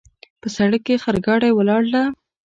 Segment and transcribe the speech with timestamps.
[0.41, 2.03] په سړک کې خرګاډۍ ولاړ ده